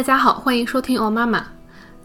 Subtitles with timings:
[0.00, 1.46] 大家好，欢迎收听哦妈妈。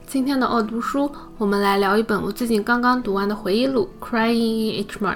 [0.06, 5.16] 今天的哦读书，我们来聊一本我最近刚刚读完的回忆录《Crying in H Mart》，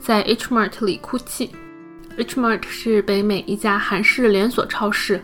[0.00, 1.50] 在 H Mart 里哭泣。
[2.16, 5.22] H Mart 是北美一家韩式连锁超市，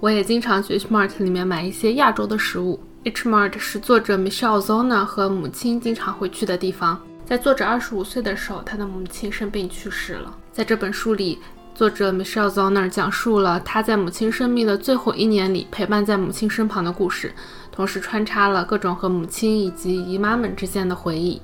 [0.00, 2.82] 我也经常去 H Mart 里面买一些亚洲的食物。
[3.04, 6.98] H Mart 是作者 Michelle Zona 和母亲经常会去的地方。
[7.26, 10.34] 在作者二十五岁的时候，他的母亲生病去世了。
[10.50, 11.38] 在这本书里。
[11.80, 17.32] 作者 Michelle Zoner 讲述了他在母亲生命的最后一年里陪伴在母亲身旁的故事，
[17.72, 21.40] 同时穿插了各种和母亲以及姨妈们之间的回忆。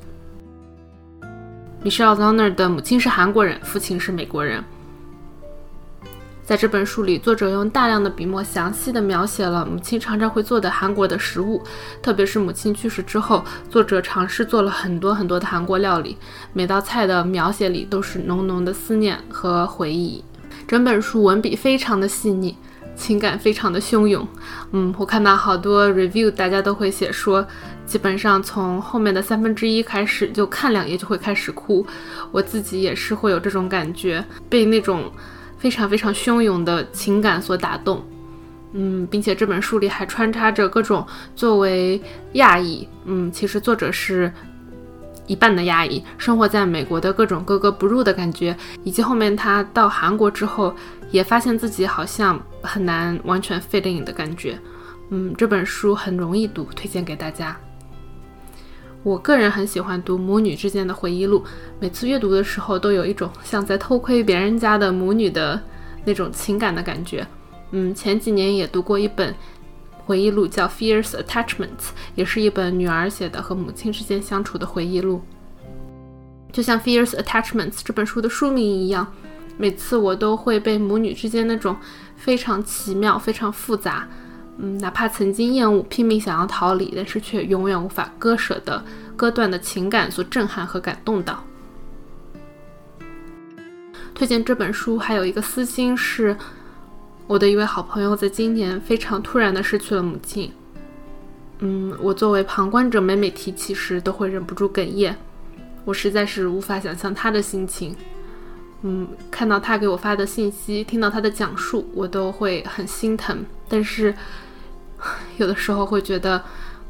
[1.82, 4.62] Michelle Zoner 的母亲是韩国人，父亲是美国人。
[6.44, 11.60] 在这本书里，作者用大量的笔墨详细的描写了母亲常常会做的韩国的食物，
[12.00, 16.16] 特别是母亲去世之后，作者尝试做了很多很多的韩国料理，
[16.52, 20.22] 每道菜的描写里都是浓浓的思念和回忆。
[20.66, 22.56] 整本书文笔非常的细腻，
[22.94, 24.26] 情感非常的汹涌。
[24.72, 27.46] 嗯，我看到好多 review，大家都会写说，
[27.84, 31.86] 基本上从后面的三分之一开始就看两页就会开始哭。
[32.32, 35.10] 我自己也是会有这种感觉，被那种。
[35.58, 38.04] 非常非常汹涌的情感所打动，
[38.74, 42.00] 嗯，并且这本书里还穿插着各种作为
[42.34, 44.30] 亚裔，嗯，其实作者是
[45.26, 50.74] 一半的压抑，生活在美国的各种格格不入的感觉，以及后面他到韩国之后，
[51.10, 54.58] 也发现自己好像很难完全 fit in 的感觉，
[55.10, 57.56] 嗯，这本书很容易读，推荐给大家。
[59.02, 61.44] 我个人很喜欢读母女之间的回忆录，
[61.78, 65.60] 每次阅读的时候都有一种像在偷窥别人家的母女的
[66.04, 67.24] 那种情感的感觉。
[67.70, 69.34] 嗯，前几年也读过一本
[70.06, 71.66] 回忆录，叫《Fierce Attachments》，
[72.14, 75.20] 也是一本女儿写的和母亲之间相处的回忆录。
[76.52, 79.12] 就像《Fierce Attachments》这本书的书名一样，
[79.58, 81.76] 每次我都会被母女之间那种
[82.16, 84.08] 非常奇妙、非常复杂。
[84.58, 88.82] 嗯，哪怕曾经厌恶、拼命想要逃离，但是却永远无法割舍的、
[89.16, 91.44] 割断的情感所震撼和感动到。
[94.14, 96.34] 推荐这本书还有一个私心是，
[97.26, 100.52] 我的一位好朋友在今年非常突然的失去了母亲。
[101.58, 105.16] 嗯，我作为旁观者，每每提起时都会忍不住哽咽。
[105.84, 107.96] 我实在是无法想象他的心情。
[108.82, 113.44] 嗯，看到他给我发的信息，听到他的讲述，我都会很心疼。
[113.68, 114.14] 但是。
[115.36, 116.42] 有的时候会觉得，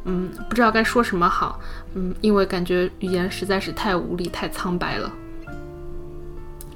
[0.04, 1.58] 嗯，不知道该说什么好，
[1.94, 5.12] 嗯，因为感觉语言实在是太无力、太苍白了。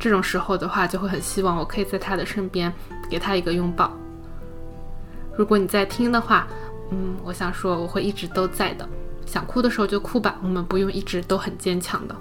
[0.01, 2.73] 这种时候的话，就会很希望我可以在他的身边，
[3.11, 3.93] 给他一个拥抱。
[5.37, 6.49] 如果你在听的话，
[6.91, 8.89] 嗯，我想说我会一直都在的。
[9.27, 12.17] 想哭的时候就哭吧，我们不用一直都很坚强的。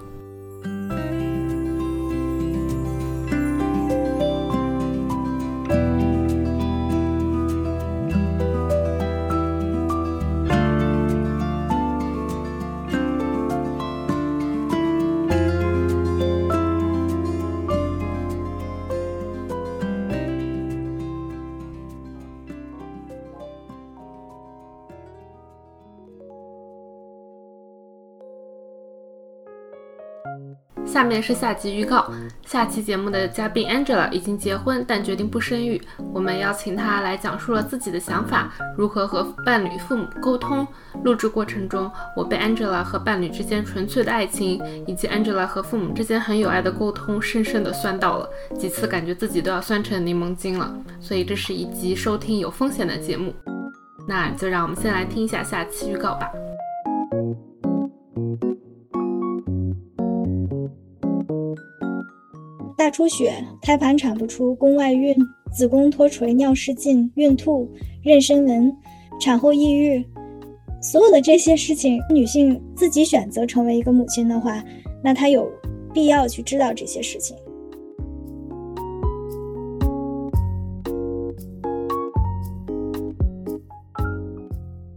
[30.85, 32.11] 下面是下集预告。
[32.45, 35.79] 下期节目的嘉宾 Angela 已经结婚，但决定不生育。
[36.11, 40.67] 我们邀请她来讲述了自己的想法，如何和伴侣、父母沟通。
[41.03, 50.73] 录制过程中，我被 Angela 和伴侣之间纯粹的爱情，以及 Angela 和父母之间很有爱的沟通，深深的酸到了，几次感觉自己都要酸成柠檬精了。
[50.99, 53.33] 所以这是一集收听有风险的节目。
[54.07, 56.31] 那就让我们先来听一下下期预告吧。
[62.89, 65.16] 大出血，胎盘产不出，宫外孕，
[65.53, 67.69] 子宫脱垂，尿失禁，孕吐，
[68.03, 68.75] 妊娠纹，
[69.22, 70.03] 产后抑郁，
[70.81, 74.63] 所有的这些事情，女性自己选择成为一个母亲的话，
[75.03, 75.47] 那她有
[75.94, 77.38] 必要去知道这些事情。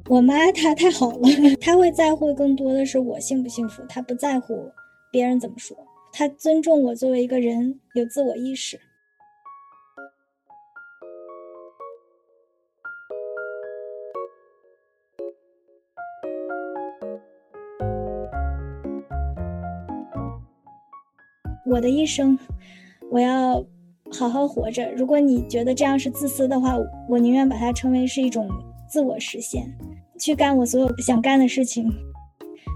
[0.08, 1.28] 我妈她太好了，
[1.60, 4.70] 她会在乎更多的是我幸不幸福，她不在乎
[5.10, 5.76] 别人怎么说。
[6.14, 8.78] 他尊重我作为一个人有自我意识。
[21.64, 22.38] 我的一生，
[23.10, 23.64] 我要
[24.12, 24.92] 好好活着。
[24.92, 26.76] 如果你觉得这样是自私的话，
[27.08, 28.46] 我宁愿把它称为是一种
[28.86, 29.74] 自我实现，
[30.20, 31.90] 去干我所有不想干的事情。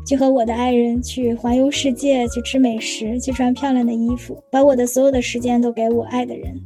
[0.06, 6.62] 去和我的爱人去环游世界，去吃美食，去穿漂亮的衣服，把我的所有的时间都给我爱的人。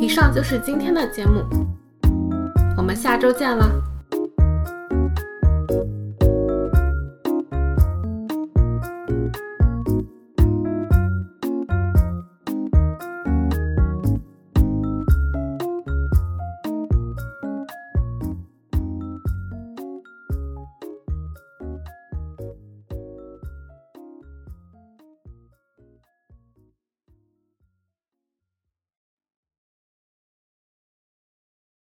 [0.00, 1.42] 以上就是今天的节目，
[2.76, 3.93] 我们下周见了。